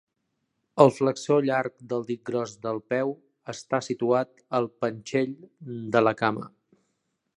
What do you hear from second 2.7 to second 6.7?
peu està situat al panxell de la cama.